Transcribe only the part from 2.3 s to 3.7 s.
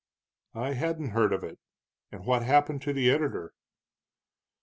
happened to the editor?"